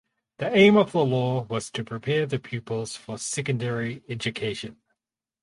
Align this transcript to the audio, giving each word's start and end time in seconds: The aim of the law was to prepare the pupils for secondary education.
The 0.39 0.51
aim 0.57 0.77
of 0.77 0.93
the 0.93 1.05
law 1.05 1.43
was 1.43 1.69
to 1.69 1.83
prepare 1.83 2.25
the 2.25 2.39
pupils 2.39 2.95
for 2.95 3.19
secondary 3.19 4.01
education. 4.09 4.77